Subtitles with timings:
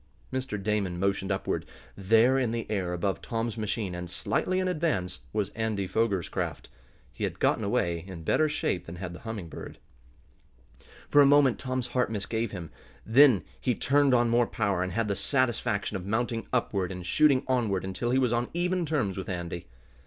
[0.33, 0.57] Mr.
[0.59, 1.63] Damon motioned upward.
[1.95, 6.69] There, in the air above Tom's machine, and slightly in advance, was Andy Foger's craft.
[7.13, 9.77] He had gotten away in better shape than had the Humming Bird.
[11.07, 12.71] For a moment Tom's heart misgave him.
[13.05, 17.43] Then he turned on more power, and had the satisfaction of mounting upward and shooting
[17.47, 19.67] onward until he was on even terms with Andy.